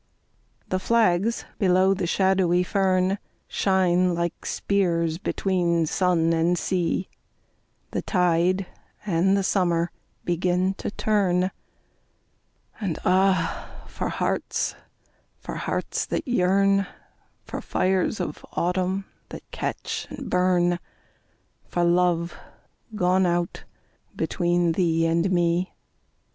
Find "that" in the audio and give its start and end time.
16.07-16.27, 19.29-19.43